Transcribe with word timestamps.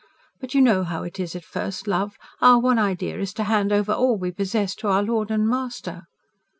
But 0.39 0.55
you 0.55 0.61
know 0.61 0.83
how 0.83 1.03
it 1.03 1.19
is 1.19 1.35
at 1.35 1.43
first, 1.45 1.85
love. 1.85 2.17
Our 2.41 2.57
one 2.57 2.79
idea 2.79 3.19
is 3.19 3.35
to 3.35 3.43
hand 3.43 3.71
over 3.71 3.91
all 3.93 4.17
we 4.17 4.31
possess 4.31 4.73
to 4.77 4.87
our 4.87 5.03
lord 5.03 5.29
and 5.29 5.47
master." 5.47 6.07